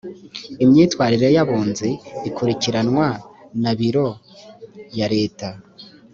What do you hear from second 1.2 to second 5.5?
y abunzi ikurikiranwa na biro ya leta